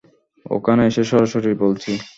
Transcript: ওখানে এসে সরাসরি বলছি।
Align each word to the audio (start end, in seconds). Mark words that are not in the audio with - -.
ওখানে 0.51 0.81
এসে 0.89 1.03
সরাসরি 1.03 1.51
বলছি। 1.63 1.91